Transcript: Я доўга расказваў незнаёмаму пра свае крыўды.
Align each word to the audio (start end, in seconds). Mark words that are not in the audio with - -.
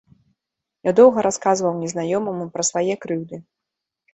Я 0.89 0.93
доўга 0.99 1.25
расказваў 1.27 1.77
незнаёмаму 1.81 2.49
пра 2.57 2.63
свае 2.71 2.93
крыўды. 3.05 3.35